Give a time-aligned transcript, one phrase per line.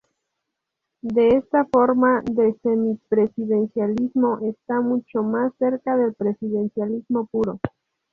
[1.15, 7.59] Esta forma de semi-presidencialismo está mucho más cerca del presidencialismo puro.